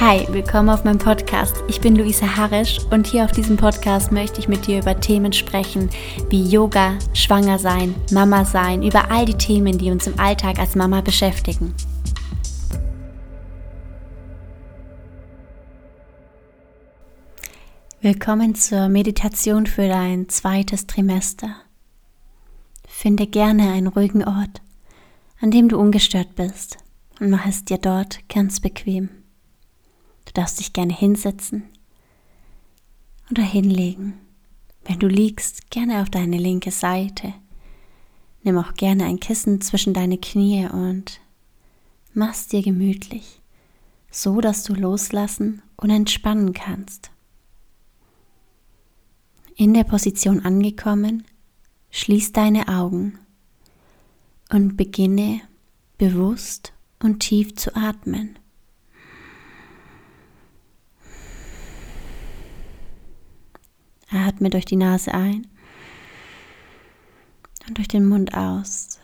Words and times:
Hi, 0.00 0.26
willkommen 0.30 0.70
auf 0.70 0.82
meinem 0.82 0.96
Podcast. 0.96 1.62
Ich 1.68 1.82
bin 1.82 1.94
Luisa 1.94 2.38
Harisch 2.38 2.78
und 2.90 3.06
hier 3.06 3.22
auf 3.22 3.32
diesem 3.32 3.58
Podcast 3.58 4.10
möchte 4.10 4.40
ich 4.40 4.48
mit 4.48 4.66
dir 4.66 4.78
über 4.78 4.98
Themen 4.98 5.30
sprechen 5.30 5.90
wie 6.30 6.42
Yoga, 6.42 6.98
Schwanger 7.12 7.58
sein, 7.58 7.94
Mama 8.10 8.46
sein, 8.46 8.82
über 8.82 9.10
all 9.10 9.26
die 9.26 9.36
Themen, 9.36 9.76
die 9.76 9.90
uns 9.90 10.06
im 10.06 10.18
Alltag 10.18 10.58
als 10.58 10.74
Mama 10.74 11.02
beschäftigen. 11.02 11.74
Willkommen 18.00 18.54
zur 18.54 18.88
Meditation 18.88 19.66
für 19.66 19.86
dein 19.86 20.30
zweites 20.30 20.86
Trimester. 20.86 21.56
Finde 22.88 23.26
gerne 23.26 23.70
einen 23.70 23.88
ruhigen 23.88 24.24
Ort, 24.24 24.62
an 25.42 25.50
dem 25.50 25.68
du 25.68 25.78
ungestört 25.78 26.36
bist 26.36 26.78
und 27.20 27.28
mach 27.28 27.44
es 27.44 27.66
dir 27.66 27.76
dort 27.76 28.26
ganz 28.30 28.60
bequem. 28.60 29.19
Du 30.24 30.32
darfst 30.32 30.60
dich 30.60 30.72
gerne 30.72 30.94
hinsetzen 30.94 31.64
oder 33.30 33.42
hinlegen. 33.42 34.14
Wenn 34.84 34.98
du 34.98 35.06
liegst, 35.06 35.70
gerne 35.70 36.02
auf 36.02 36.10
deine 36.10 36.38
linke 36.38 36.70
Seite. 36.70 37.34
Nimm 38.42 38.58
auch 38.58 38.74
gerne 38.74 39.04
ein 39.04 39.20
Kissen 39.20 39.60
zwischen 39.60 39.92
deine 39.92 40.18
Knie 40.18 40.66
und 40.66 41.20
mach's 42.14 42.46
dir 42.46 42.62
gemütlich, 42.62 43.40
so 44.10 44.40
dass 44.40 44.64
du 44.64 44.74
loslassen 44.74 45.62
und 45.76 45.90
entspannen 45.90 46.52
kannst. 46.52 47.10
In 49.56 49.74
der 49.74 49.84
Position 49.84 50.40
angekommen, 50.40 51.24
schließ 51.90 52.32
deine 52.32 52.68
Augen 52.68 53.18
und 54.50 54.76
beginne 54.76 55.42
bewusst 55.98 56.72
und 57.02 57.20
tief 57.20 57.54
zu 57.56 57.76
atmen. 57.76 58.38
Atme 64.12 64.50
durch 64.50 64.64
die 64.64 64.76
Nase 64.76 65.14
ein 65.14 65.46
und 67.68 67.78
durch 67.78 67.88
den 67.88 68.06
Mund 68.06 68.34
aus. 68.34 68.98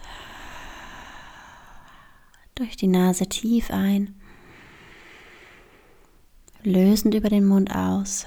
Durch 2.54 2.76
die 2.76 2.88
Nase 2.88 3.28
tief 3.28 3.70
ein, 3.70 4.14
lösend 6.62 7.14
über 7.14 7.28
den 7.28 7.46
Mund 7.46 7.74
aus. 7.74 8.27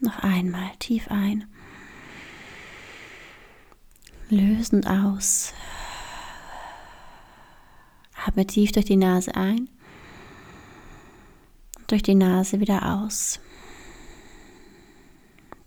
Noch 0.00 0.18
einmal 0.18 0.70
tief 0.78 1.08
ein, 1.10 1.46
lösend 4.30 4.86
aus. 4.86 5.52
Atme 8.26 8.46
tief 8.46 8.72
durch 8.72 8.86
die 8.86 8.96
Nase 8.96 9.34
ein 9.34 9.68
durch 11.86 12.02
die 12.02 12.14
Nase 12.14 12.60
wieder 12.60 12.96
aus. 12.96 13.40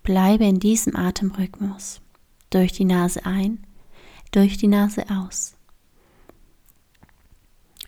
Bleibe 0.08 0.46
in 0.46 0.62
diesem 0.62 0.96
Atemrhythmus. 0.96 2.00
Durch 2.50 2.72
die 2.72 2.86
Nase 2.86 3.26
ein, 3.26 3.68
durch 4.32 4.56
die 4.56 4.70
Nase 4.70 5.04
aus. 5.10 5.58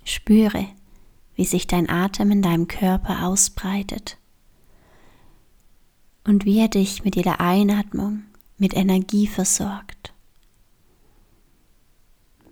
Spüre, 0.03 0.67
wie 1.35 1.45
sich 1.45 1.65
dein 1.65 1.89
Atem 1.89 2.31
in 2.31 2.41
deinem 2.41 2.67
Körper 2.67 3.25
ausbreitet 3.25 4.17
und 6.25 6.43
wie 6.43 6.59
er 6.59 6.67
dich 6.67 7.05
mit 7.05 7.15
jeder 7.15 7.39
Einatmung 7.39 8.23
mit 8.57 8.73
Energie 8.73 9.25
versorgt. 9.25 10.13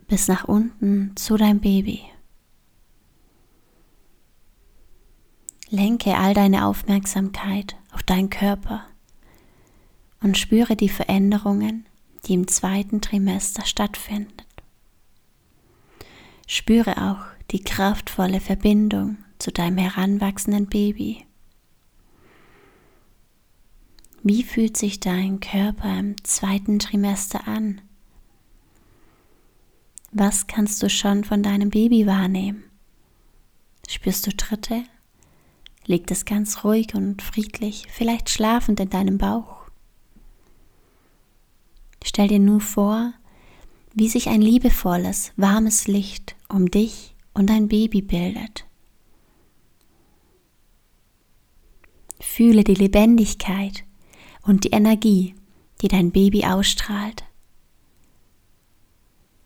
Bis 0.08 0.30
nach 0.30 0.46
unten 0.46 1.14
zu 1.18 1.36
deinem 1.36 1.60
Baby. 1.60 2.04
Lenke 5.70 6.16
all 6.16 6.34
deine 6.34 6.66
Aufmerksamkeit 6.66 7.76
auf 7.92 8.04
deinen 8.04 8.30
Körper 8.30 8.86
und 10.22 10.38
spüre 10.38 10.76
die 10.76 10.90
Veränderungen, 10.90 11.86
die 12.26 12.34
im 12.34 12.48
zweiten 12.48 13.02
Trimester 13.02 13.66
stattfinden. 13.66 14.44
Spüre 16.48 17.10
auch 17.10 17.26
die 17.52 17.62
kraftvolle 17.62 18.40
Verbindung 18.40 19.18
zu 19.40 19.52
deinem 19.52 19.78
heranwachsenden 19.78 20.68
Baby. 20.68 21.26
Wie 24.24 24.44
fühlt 24.44 24.76
sich 24.76 25.00
dein 25.00 25.40
Körper 25.40 26.00
im 26.00 26.22
zweiten 26.24 26.80
Trimester 26.80 27.48
an? 27.48 27.82
Was 30.12 30.48
kannst 30.48 30.82
du 30.84 30.90
schon 30.90 31.24
von 31.24 31.44
deinem 31.44 31.70
Baby 31.70 32.08
wahrnehmen? 32.08 32.64
Spürst 33.88 34.26
du 34.28 34.36
Tritte? 34.36 34.84
Liegt 35.86 36.12
es 36.12 36.26
ganz 36.26 36.64
ruhig 36.64 36.94
und 36.96 37.22
friedlich, 37.22 37.86
vielleicht 37.90 38.30
schlafend 38.30 38.80
in 38.80 38.90
deinem 38.90 39.18
Bauch? 39.18 39.57
Stell 42.08 42.30
dir 42.30 42.40
nur 42.40 42.62
vor, 42.62 43.12
wie 43.94 44.08
sich 44.08 44.30
ein 44.30 44.42
liebevolles, 44.42 45.34
warmes 45.36 45.90
Licht 45.90 46.38
um 46.48 46.72
dich 46.72 47.14
und 47.34 47.50
dein 47.50 47.68
Baby 47.68 48.02
bildet. 48.02 48.66
Fühle 52.22 52.64
die 52.64 52.76
Lebendigkeit 52.76 53.84
und 54.44 54.64
die 54.64 54.70
Energie, 54.70 55.36
die 55.82 55.90
dein 55.90 56.12
Baby 56.12 56.46
ausstrahlt. 56.46 57.26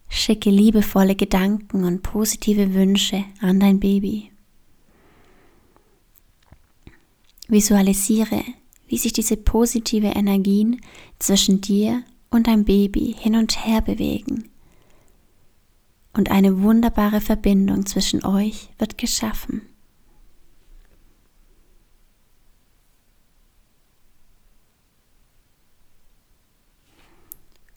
Schicke 0.08 0.52
liebevolle 0.52 1.16
Gedanken 1.16 1.84
und 1.84 2.04
positive 2.04 2.76
Wünsche 2.76 3.26
an 3.40 3.60
dein 3.60 3.80
Baby. 3.80 4.32
Visualisiere, 7.48 8.44
wie 8.88 9.00
sich 9.00 9.14
diese 9.14 9.36
positive 9.36 10.10
Energien 10.10 10.80
zwischen 11.18 11.60
dir 11.60 12.04
und 12.32 12.48
dein 12.48 12.66
Baby 12.66 13.14
hin 13.18 13.36
und 13.36 13.66
her 13.66 13.82
bewegen. 13.82 14.50
Und 16.14 16.32
eine 16.32 16.62
wunderbare 16.62 17.22
Verbindung 17.22 17.86
zwischen 17.86 18.26
euch 18.26 18.70
wird 18.78 18.98
geschaffen. 18.98 19.62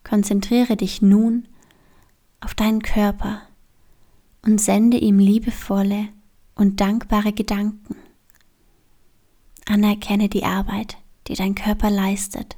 Konzentriere 0.02 0.76
dich 0.76 1.02
nun 1.02 1.48
auf 2.40 2.54
deinen 2.54 2.82
Körper 2.82 3.42
und 4.42 4.60
sende 4.60 4.98
ihm 4.98 5.18
liebevolle 5.18 6.08
und 6.54 6.80
dankbare 6.80 7.32
Gedanken. 7.32 7.96
Anerkenne 9.66 10.28
die 10.28 10.44
Arbeit, 10.44 10.98
die 11.26 11.34
dein 11.34 11.54
Körper 11.54 11.90
leistet 11.90 12.56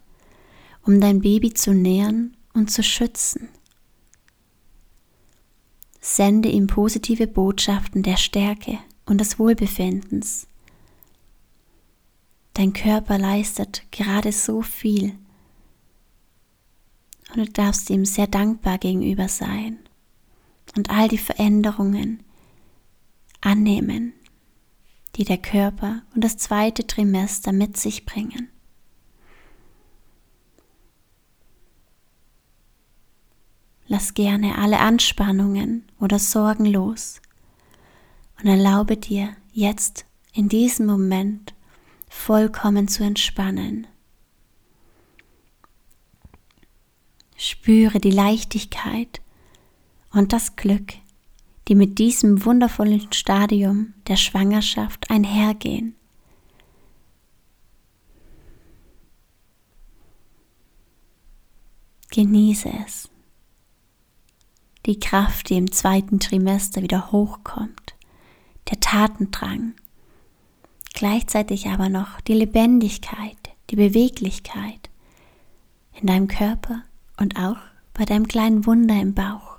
um 0.86 1.00
dein 1.00 1.20
Baby 1.20 1.52
zu 1.52 1.74
nähren 1.74 2.36
und 2.54 2.70
zu 2.70 2.82
schützen. 2.82 3.48
Sende 6.00 6.48
ihm 6.48 6.68
positive 6.68 7.26
Botschaften 7.26 8.04
der 8.04 8.16
Stärke 8.16 8.78
und 9.04 9.20
des 9.20 9.38
Wohlbefindens. 9.38 10.46
Dein 12.54 12.72
Körper 12.72 13.18
leistet 13.18 13.82
gerade 13.90 14.30
so 14.30 14.62
viel 14.62 15.12
und 17.34 17.38
du 17.38 17.52
darfst 17.52 17.90
ihm 17.90 18.04
sehr 18.04 18.28
dankbar 18.28 18.78
gegenüber 18.78 19.28
sein 19.28 19.78
und 20.76 20.90
all 20.90 21.08
die 21.08 21.18
Veränderungen 21.18 22.22
annehmen, 23.40 24.12
die 25.16 25.24
der 25.24 25.38
Körper 25.38 26.02
und 26.14 26.22
das 26.22 26.36
zweite 26.36 26.86
Trimester 26.86 27.52
mit 27.52 27.76
sich 27.76 28.06
bringen. 28.06 28.48
Lass 33.88 34.14
gerne 34.14 34.58
alle 34.58 34.80
Anspannungen 34.80 35.84
oder 36.00 36.18
Sorgen 36.18 36.66
los 36.66 37.20
und 38.38 38.48
erlaube 38.48 38.96
dir 38.96 39.36
jetzt 39.52 40.06
in 40.32 40.48
diesem 40.48 40.86
Moment 40.86 41.54
vollkommen 42.08 42.88
zu 42.88 43.04
entspannen. 43.04 43.86
Spüre 47.36 48.00
die 48.00 48.10
Leichtigkeit 48.10 49.20
und 50.10 50.32
das 50.32 50.56
Glück, 50.56 50.94
die 51.68 51.74
mit 51.74 51.98
diesem 51.98 52.44
wundervollen 52.44 53.12
Stadium 53.12 53.94
der 54.08 54.16
Schwangerschaft 54.16 55.10
einhergehen. 55.10 55.94
Genieße 62.10 62.72
es 62.84 63.10
die 64.86 65.00
Kraft, 65.00 65.50
die 65.50 65.56
im 65.56 65.72
zweiten 65.72 66.20
Trimester 66.20 66.82
wieder 66.82 67.10
hochkommt, 67.10 67.94
der 68.70 68.80
Tatendrang, 68.80 69.74
gleichzeitig 70.94 71.66
aber 71.68 71.88
noch 71.88 72.20
die 72.20 72.34
Lebendigkeit, 72.34 73.36
die 73.70 73.76
Beweglichkeit 73.76 74.90
in 76.00 76.06
deinem 76.06 76.28
Körper 76.28 76.82
und 77.18 77.36
auch 77.36 77.58
bei 77.94 78.04
deinem 78.04 78.28
kleinen 78.28 78.66
Wunder 78.66 79.00
im 79.00 79.14
Bauch. 79.14 79.56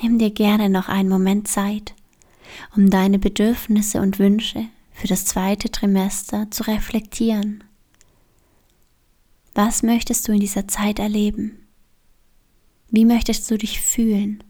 Nimm 0.00 0.18
dir 0.18 0.30
gerne 0.30 0.68
noch 0.68 0.88
einen 0.88 1.08
Moment 1.08 1.48
Zeit, 1.48 1.94
um 2.76 2.90
deine 2.90 3.18
Bedürfnisse 3.18 4.00
und 4.00 4.18
Wünsche 4.18 4.66
für 4.90 5.06
das 5.06 5.24
zweite 5.24 5.70
Trimester 5.70 6.50
zu 6.50 6.64
reflektieren. 6.64 7.64
Was 9.54 9.82
möchtest 9.82 10.26
du 10.26 10.32
in 10.32 10.40
dieser 10.40 10.66
Zeit 10.66 10.98
erleben? 10.98 11.66
Wie 12.90 13.04
möchtest 13.04 13.50
du 13.50 13.58
dich 13.58 13.80
fühlen? 13.80 14.42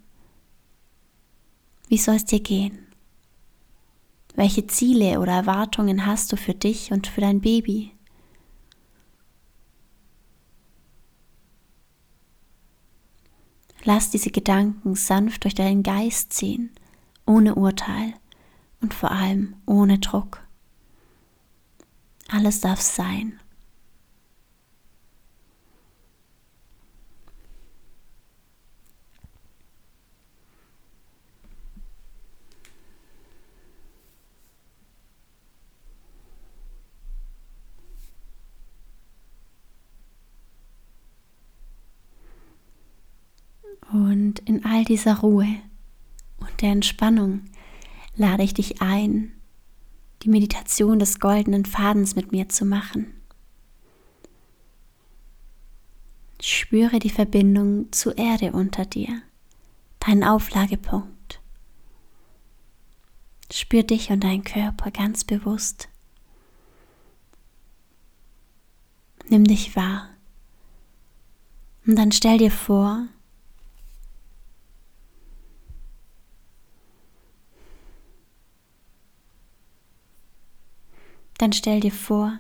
Wie 1.88 1.98
soll 1.98 2.16
es 2.16 2.24
dir 2.24 2.40
gehen? 2.40 2.86
Welche 4.34 4.66
Ziele 4.66 5.20
oder 5.20 5.32
Erwartungen 5.32 6.06
hast 6.06 6.32
du 6.32 6.36
für 6.36 6.54
dich 6.54 6.92
und 6.92 7.06
für 7.06 7.20
dein 7.20 7.40
Baby? 7.40 7.92
Lass 13.84 14.10
diese 14.10 14.30
Gedanken 14.30 14.94
sanft 14.94 15.42
durch 15.42 15.54
deinen 15.54 15.82
Geist 15.82 16.32
ziehen, 16.32 16.70
ohne 17.26 17.56
Urteil 17.56 18.14
und 18.80 18.94
vor 18.94 19.10
allem 19.10 19.56
ohne 19.66 19.98
Druck. 19.98 20.46
Alles 22.28 22.60
darf 22.60 22.80
sein. 22.80 23.41
Und 44.32 44.38
in 44.48 44.64
all 44.64 44.82
dieser 44.82 45.18
Ruhe 45.18 45.56
und 46.38 46.62
der 46.62 46.70
Entspannung 46.70 47.42
lade 48.16 48.42
ich 48.42 48.54
dich 48.54 48.80
ein, 48.80 49.34
die 50.22 50.30
Meditation 50.30 50.98
des 50.98 51.20
goldenen 51.20 51.66
Fadens 51.66 52.16
mit 52.16 52.32
mir 52.32 52.48
zu 52.48 52.64
machen. 52.64 53.12
Spüre 56.40 56.98
die 56.98 57.10
Verbindung 57.10 57.92
zur 57.92 58.16
Erde 58.16 58.52
unter 58.52 58.86
dir, 58.86 59.20
deinen 60.00 60.24
Auflagepunkt. 60.24 61.42
Spür 63.52 63.82
dich 63.82 64.08
und 64.08 64.24
deinen 64.24 64.44
Körper 64.44 64.90
ganz 64.92 65.24
bewusst. 65.24 65.90
Nimm 69.28 69.44
dich 69.44 69.76
wahr. 69.76 70.08
Und 71.86 71.96
dann 71.96 72.12
stell 72.12 72.38
dir 72.38 72.50
vor, 72.50 73.08
dann 81.42 81.52
stell 81.52 81.80
dir 81.80 81.90
vor, 81.90 82.38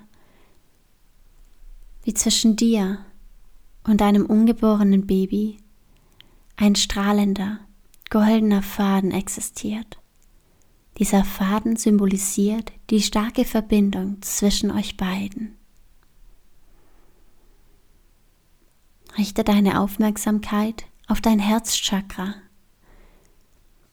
wie 2.04 2.14
zwischen 2.14 2.54
dir 2.54 3.04
und 3.82 4.00
deinem 4.00 4.26
ungeborenen 4.26 5.08
Baby 5.08 5.58
ein 6.54 6.76
strahlender, 6.76 7.58
goldener 8.10 8.62
Faden 8.62 9.10
existiert. 9.10 9.98
Dieser 10.98 11.24
Faden 11.24 11.74
symbolisiert 11.74 12.70
die 12.90 13.02
starke 13.02 13.44
Verbindung 13.44 14.22
zwischen 14.22 14.70
euch 14.70 14.96
beiden. 14.96 15.56
Richte 19.18 19.42
deine 19.42 19.80
Aufmerksamkeit 19.80 20.84
auf 21.08 21.20
dein 21.20 21.40
Herzchakra, 21.40 22.34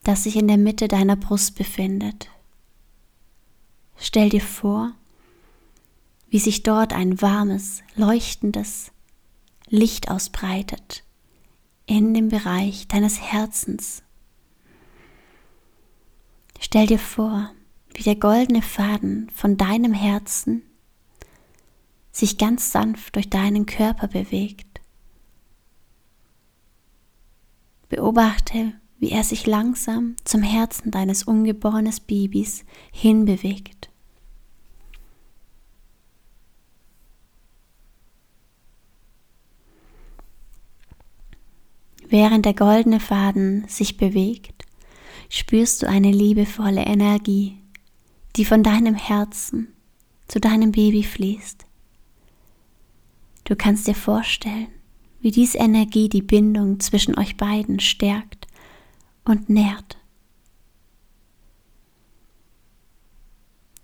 das 0.04 0.26
sich 0.26 0.36
in 0.36 0.48
der 0.48 0.58
Mitte 0.58 0.88
deiner 0.88 1.16
Brust 1.16 1.56
befindet. 1.56 2.30
Stell 3.98 4.30
dir 4.30 4.42
vor, 4.42 4.94
wie 6.30 6.40
sich 6.40 6.64
dort 6.64 6.94
ein 6.94 7.22
warmes, 7.22 7.82
leuchtendes 7.96 8.92
Licht 9.68 10.10
ausbreitet 10.10 11.04
in 11.86 12.14
dem 12.14 12.30
Bereich 12.30 12.88
deines 12.88 13.20
Herzens. 13.20 14.04
Stell 16.60 16.88
dir 16.88 17.00
vor, 17.00 17.52
wie 17.94 18.04
der 18.04 18.16
goldene 18.16 18.62
Faden 18.62 19.30
von 19.32 19.58
deinem 19.58 19.94
Herzen 19.94 20.62
sich 22.12 22.38
ganz 22.38 22.72
sanft 22.72 23.16
durch 23.16 23.30
deinen 23.30 23.66
Körper 23.66 24.08
bewegt. 24.08 24.82
Beobachte, 27.88 28.74
wie 29.00 29.12
er 29.12 29.24
sich 29.24 29.48
langsam 29.48 30.16
zum 30.26 30.44
Herzen 30.44 30.92
deines 30.92 31.24
ungeborenen 31.24 31.96
Babys 32.06 32.66
hinbewegt. 32.92 33.89
Während 42.10 42.46
der 42.46 42.56
goldene 42.56 43.00
Faden 43.00 43.68
sich 43.68 43.98
bewegt, 43.98 44.66
spürst 45.30 45.84
du 45.84 45.88
eine 45.88 46.12
liebevolle 46.12 46.82
Energie, 46.82 47.60
die 48.36 48.46
von 48.46 48.64
deinem 48.64 48.96
Herzen 48.96 49.68
zu 50.28 50.40
deinem 50.40 50.72
Baby 50.72 51.04
fließt. 51.04 51.68
Du 53.44 53.56
kannst 53.56 53.88
dir 53.88 53.94
vorstellen, 53.94 54.70
wie 55.22 55.30
diese 55.30 55.60
Energie 55.60 56.10
die 56.10 56.24
Bindung 56.24 56.80
zwischen 56.80 57.16
euch 57.18 57.38
beiden 57.38 57.80
stärkt 57.80 58.48
und 59.24 59.48
nährt. 59.48 59.98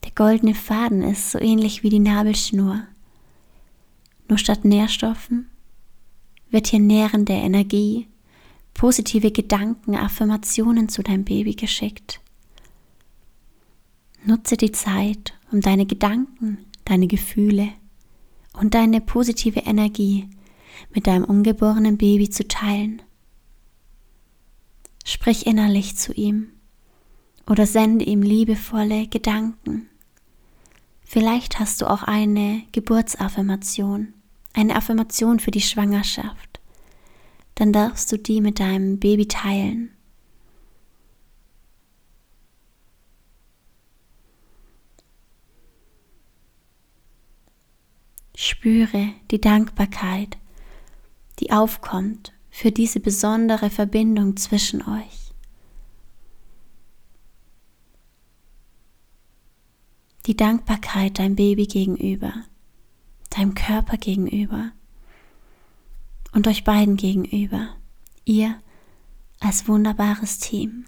Der 0.04 0.12
goldene 0.16 0.56
Faden 0.56 1.04
ist 1.04 1.30
so 1.30 1.40
ähnlich 1.40 1.84
wie 1.84 1.90
die 1.90 2.00
Nabelschnur. 2.00 2.88
Nur 4.28 4.40
statt 4.40 4.66
Nährstoffen 4.66 5.48
wird 6.50 6.68
hier 6.68 6.80
nährende 6.80 7.34
Energie 7.34 8.08
positive 8.76 9.32
Gedanken, 9.32 9.96
Affirmationen 9.96 10.90
zu 10.90 11.02
deinem 11.02 11.24
Baby 11.24 11.56
geschickt. 11.56 12.22
Nutze 14.24 14.58
die 14.58 14.72
Zeit, 14.72 15.34
um 15.52 15.62
deine 15.62 15.88
Gedanken, 15.88 16.60
deine 16.84 17.08
Gefühle 17.08 17.70
und 18.54 18.76
deine 18.76 19.02
positive 19.02 19.62
Energie 19.62 20.30
mit 20.94 21.08
deinem 21.08 21.24
ungeborenen 21.24 21.98
Baby 21.98 22.30
zu 22.30 22.48
teilen. 22.48 23.02
Sprich 25.06 25.48
innerlich 25.48 25.96
zu 25.96 26.14
ihm 26.14 26.50
oder 27.48 27.66
sende 27.66 28.06
ihm 28.06 28.22
liebevolle 28.22 29.08
Gedanken. 29.08 29.88
Vielleicht 31.04 31.60
hast 31.60 31.82
du 31.82 31.90
auch 31.90 32.04
eine 32.04 32.64
Geburtsaffirmation, 32.72 34.14
eine 34.54 34.76
Affirmation 34.76 35.40
für 35.40 35.52
die 35.52 35.62
Schwangerschaft 35.62 36.45
dann 37.56 37.72
darfst 37.72 38.12
du 38.12 38.18
die 38.18 38.42
mit 38.42 38.60
deinem 38.60 39.00
Baby 39.00 39.28
teilen. 39.28 39.92
Spüre 48.36 49.14
die 49.32 49.40
Dankbarkeit, 49.40 50.38
die 51.40 51.52
aufkommt 51.52 52.34
für 52.50 52.72
diese 52.72 53.00
besondere 53.00 53.70
Verbindung 53.70 54.36
zwischen 54.36 54.82
euch. 54.82 55.32
Die 60.26 60.36
Dankbarkeit 60.36 61.20
deinem 61.20 61.36
Baby 61.36 61.68
gegenüber, 61.68 62.34
deinem 63.30 63.54
Körper 63.54 63.98
gegenüber 63.98 64.72
und 66.36 66.50
euch 66.50 66.66
beiden 66.66 66.98
gegenüber, 66.98 67.70
ihr 68.26 68.62
als 69.40 69.70
wunderbares 69.70 70.38
Team. 70.38 70.86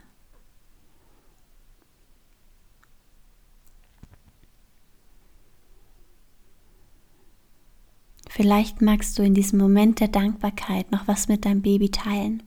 Vielleicht 8.29 8.81
magst 8.81 9.17
du 9.17 9.23
in 9.23 9.33
diesem 9.33 9.57
Moment 9.57 10.01
der 10.01 10.09
Dankbarkeit 10.09 10.91
noch 10.91 11.07
was 11.07 11.29
mit 11.29 11.45
deinem 11.45 11.61
Baby 11.61 11.89
teilen. 11.89 12.43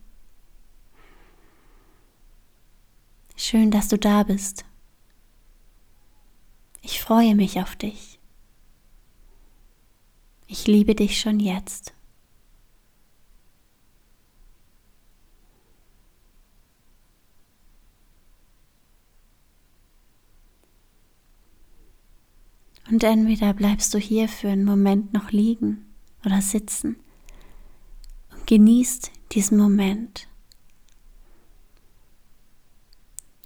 Schön, 3.34 3.70
dass 3.70 3.88
du 3.88 3.98
da 3.98 4.22
bist. 4.24 4.66
Ich 6.82 7.00
freue 7.00 7.34
mich 7.34 7.60
auf 7.60 7.76
dich. 7.76 8.20
Ich 10.46 10.66
liebe 10.66 10.94
dich 10.94 11.18
schon 11.18 11.40
jetzt. 11.40 11.94
Und 22.90 23.04
entweder 23.04 23.54
bleibst 23.54 23.94
du 23.94 23.98
hier 23.98 24.28
für 24.28 24.48
einen 24.48 24.64
Moment 24.64 25.12
noch 25.12 25.30
liegen 25.30 25.86
oder 26.24 26.40
sitzen 26.42 26.96
und 28.32 28.46
genießt 28.48 29.12
diesen 29.32 29.58
Moment. 29.58 30.26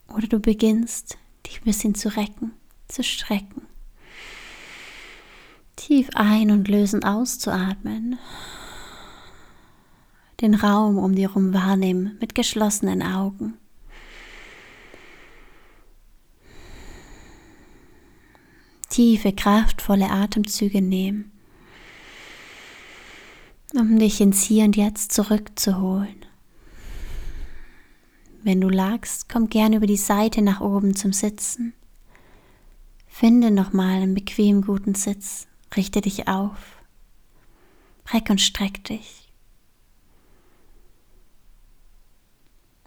Oder 0.09 0.29
du 0.29 0.39
beginnst, 0.39 1.19
dich 1.47 1.61
ein 1.61 1.65
bisschen 1.65 1.95
zu 1.95 2.17
recken, 2.17 2.53
zu 2.89 3.03
strecken. 3.03 3.63
Tief 5.77 6.09
ein- 6.15 6.51
und 6.51 6.69
lösen 6.69 7.05
auszuatmen. 7.05 8.19
Den 10.41 10.55
Raum 10.55 10.97
um 10.97 11.15
dir 11.15 11.29
herum 11.29 11.53
wahrnehmen 11.53 12.17
mit 12.19 12.35
geschlossenen 12.35 13.03
Augen. 13.03 13.59
Tiefe, 18.95 19.33
kraftvolle 19.33 20.09
Atemzüge 20.09 20.81
nehmen, 20.81 21.33
um 23.75 23.99
dich 23.99 24.21
ins 24.21 24.45
Hier 24.45 24.63
und 24.67 24.77
Jetzt 24.77 25.11
zurückzuholen. 25.11 26.25
Wenn 28.45 28.61
du 28.61 28.69
lagst, 28.69 29.29
komm 29.29 29.49
gern 29.49 29.73
über 29.73 29.89
die 29.89 29.97
Seite 29.97 30.43
nach 30.43 30.61
oben 30.61 30.95
zum 30.95 31.13
Sitzen. 31.13 31.73
Finde 33.09 33.51
nochmal 33.51 34.01
einen 34.01 34.15
bequem 34.15 34.63
guten 34.63 34.95
Sitz, 34.95 35.49
richte 35.75 36.01
dich 36.01 36.29
auf, 36.29 36.81
reck 38.13 38.31
und 38.31 38.41
streck 38.41 38.85
dich. 38.85 39.29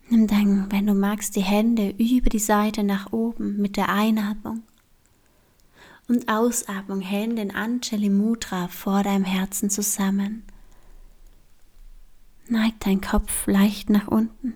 Nimm 0.07 0.27
dann, 0.27 0.71
wenn 0.71 0.87
du 0.87 0.93
magst, 0.93 1.35
die 1.35 1.43
Hände 1.43 1.89
über 1.97 2.29
die 2.29 2.39
Seite 2.39 2.85
nach 2.85 3.11
oben 3.11 3.57
mit 3.57 3.75
der 3.75 3.89
Einatmung 3.89 4.63
und 6.07 6.29
Ausatmung 6.29 7.01
Hände 7.01 7.41
in 7.41 7.53
Anjali 7.53 8.09
Mudra 8.09 8.67
vor 8.67 9.03
deinem 9.03 9.25
Herzen 9.25 9.69
zusammen. 9.69 10.43
Neig 12.47 12.79
dein 12.79 13.01
Kopf 13.01 13.45
leicht 13.47 13.89
nach 13.89 14.07
unten. 14.07 14.53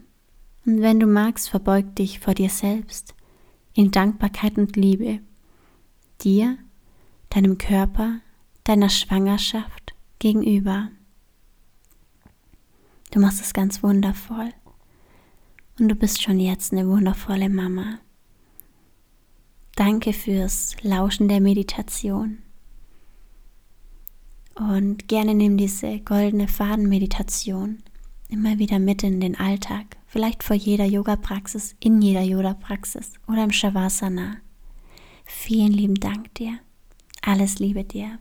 Und 0.66 0.82
wenn 0.82 1.00
du 1.00 1.08
magst, 1.08 1.50
verbeug 1.50 1.96
dich 1.96 2.20
vor 2.20 2.34
dir 2.34 2.50
selbst 2.50 3.16
in 3.74 3.92
Dankbarkeit 3.92 4.58
und 4.58 4.76
Liebe, 4.76 5.20
dir, 6.22 6.58
deinem 7.30 7.58
Körper, 7.58 8.20
deiner 8.64 8.90
Schwangerschaft 8.90 9.94
gegenüber. 10.20 10.90
Du 13.12 13.20
machst 13.20 13.42
es 13.42 13.54
ganz 13.54 13.84
wundervoll 13.84 14.54
und 15.80 15.90
du 15.90 15.96
bist 15.96 16.22
schon 16.22 16.40
jetzt 16.40 16.72
eine 16.72 16.88
wundervolle 16.88 17.50
Mama. 17.50 18.00
Danke 19.82 20.14
fürs 20.14 20.76
Lauschen 20.84 21.28
der 21.28 21.42
Meditation. 21.42 22.38
Und 24.54 25.08
gerne 25.08 25.34
nimm 25.34 25.58
diese 25.58 26.00
goldene 26.02 26.48
Fadenmeditation 26.48 27.82
immer 28.30 28.60
wieder 28.60 28.78
mit 28.78 29.02
in 29.02 29.20
den 29.20 29.36
Alltag, 29.36 29.98
vielleicht 30.06 30.44
vor 30.44 30.56
jeder 30.56 30.86
Yoga-Praxis, 30.86 31.76
in 31.80 32.00
jeder 32.00 32.22
Yoga-Praxis 32.22 33.14
oder 33.28 33.44
im 33.44 33.52
Shavasana. 33.52 34.38
Vielen 35.26 35.72
lieben 35.72 35.96
Dank 35.96 36.32
dir. 36.36 36.60
Alles 37.24 37.58
Liebe 37.58 37.84
dir. 37.84 38.20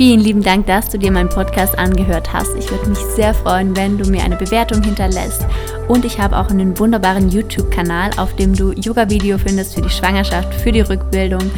Vielen 0.00 0.20
lieben 0.20 0.42
Dank, 0.42 0.64
dass 0.64 0.88
du 0.88 0.98
dir 0.98 1.12
meinen 1.12 1.28
Podcast 1.28 1.78
angehört 1.78 2.32
hast. 2.32 2.56
Ich 2.56 2.70
würde 2.70 2.88
mich 2.88 2.98
sehr 3.00 3.34
freuen, 3.34 3.76
wenn 3.76 3.98
du 3.98 4.10
mir 4.10 4.24
eine 4.24 4.36
Bewertung 4.36 4.82
hinterlässt. 4.82 5.44
Und 5.90 6.04
ich 6.04 6.20
habe 6.20 6.38
auch 6.38 6.50
einen 6.50 6.78
wunderbaren 6.78 7.30
YouTube-Kanal, 7.30 8.12
auf 8.16 8.36
dem 8.36 8.54
du 8.54 8.70
Yoga-Video 8.70 9.38
findest 9.38 9.74
für 9.74 9.82
die 9.82 9.90
Schwangerschaft, 9.90 10.54
für 10.54 10.70
die 10.70 10.82
Rückbildung 10.82 11.50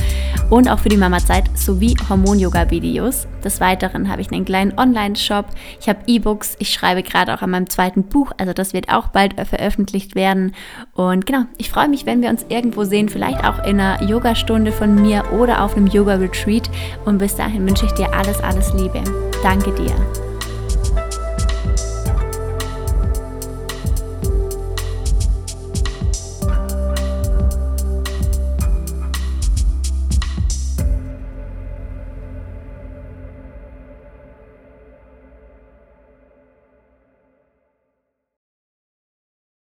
und 0.49 0.71
auch 0.71 0.79
für 0.79 0.89
die 0.89 0.97
Mama-Zeit 0.97 1.45
sowie 1.55 1.95
Hormon-Yoga-Videos. 2.09 3.29
Des 3.45 3.61
Weiteren 3.61 4.09
habe 4.09 4.23
ich 4.23 4.33
einen 4.33 4.47
kleinen 4.47 4.79
Online-Shop. 4.79 5.45
Ich 5.79 5.89
habe 5.89 5.99
E-Books. 6.07 6.57
Ich 6.61 6.73
schreibe 6.73 7.03
gerade 7.03 7.35
auch 7.35 7.43
an 7.43 7.51
meinem 7.51 7.69
zweiten 7.69 8.05
Buch. 8.05 8.33
Also 8.39 8.55
das 8.55 8.73
wird 8.73 8.89
auch 8.89 9.09
bald 9.09 9.35
veröffentlicht 9.47 10.15
werden. 10.15 10.55
Und 10.95 11.27
genau, 11.27 11.45
ich 11.59 11.69
freue 11.69 11.89
mich, 11.89 12.07
wenn 12.07 12.23
wir 12.23 12.31
uns 12.31 12.47
irgendwo 12.49 12.85
sehen. 12.85 13.11
Vielleicht 13.11 13.45
auch 13.45 13.59
in 13.67 13.81
einer 13.81 14.03
Yogastunde 14.03 14.73
von 14.73 14.95
mir 14.95 15.25
oder 15.33 15.63
auf 15.63 15.77
einem 15.77 15.89
Yoga-Retreat. 15.89 16.71
Und 17.05 17.19
bis 17.19 17.37
dahin 17.37 17.67
wünsche 17.67 17.85
ich 17.85 17.93
dir 17.93 18.13
alles 18.15 18.23
alles, 18.23 18.41
alles 18.43 18.73
Liebe. 18.75 19.03
Danke 19.43 19.73
dir. 19.73 20.32